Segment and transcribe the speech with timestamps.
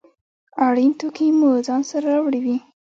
[0.67, 2.57] اړین توکي مو ځان سره راوړي وي.